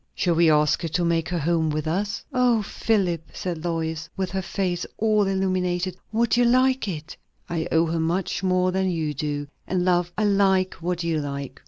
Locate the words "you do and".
8.89-9.85